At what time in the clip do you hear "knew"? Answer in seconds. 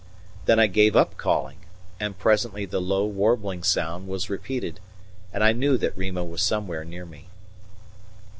5.51-5.77